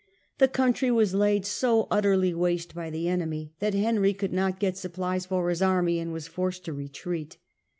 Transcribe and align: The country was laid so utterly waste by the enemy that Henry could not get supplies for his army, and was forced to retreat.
The 0.39 0.47
country 0.47 0.89
was 0.89 1.13
laid 1.13 1.45
so 1.45 1.87
utterly 1.91 2.33
waste 2.33 2.73
by 2.73 2.89
the 2.89 3.07
enemy 3.07 3.53
that 3.59 3.75
Henry 3.75 4.15
could 4.15 4.33
not 4.33 4.59
get 4.59 4.75
supplies 4.75 5.27
for 5.27 5.47
his 5.49 5.61
army, 5.61 5.99
and 5.99 6.11
was 6.11 6.27
forced 6.27 6.65
to 6.65 6.73
retreat. 6.73 7.37